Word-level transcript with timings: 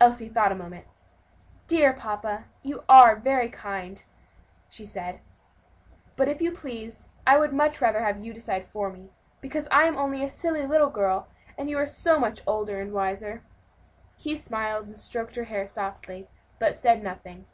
Elsie 0.00 0.28
thought 0.28 0.52
a 0.52 0.54
moment. 0.54 0.86
"Dear 1.66 1.92
papa, 1.92 2.44
you 2.62 2.84
are 2.88 3.16
very 3.16 3.48
kind," 3.48 4.04
she 4.68 4.86
said, 4.86 5.18
"but 6.14 6.28
if 6.28 6.40
you 6.40 6.52
please, 6.52 7.08
I 7.26 7.36
would 7.36 7.52
much 7.52 7.80
rather 7.82 8.04
have 8.04 8.24
you 8.24 8.32
decide 8.32 8.68
for 8.68 8.90
me, 8.90 9.10
because 9.40 9.66
I 9.72 9.86
am 9.88 9.96
only 9.96 10.22
a 10.22 10.28
silly 10.28 10.68
little 10.68 10.88
girl, 10.90 11.26
and 11.58 11.68
you 11.68 11.78
are 11.78 11.84
so 11.84 12.20
much 12.20 12.42
older 12.46 12.80
and 12.80 12.92
wiser." 12.92 13.42
He 14.16 14.36
smiled, 14.36 14.86
and 14.86 14.96
stroked 14.96 15.34
her 15.34 15.42
hair 15.50 15.66
softly, 15.66 16.28
but 16.60 16.76
said 16.76 17.02
nothing. 17.02 17.46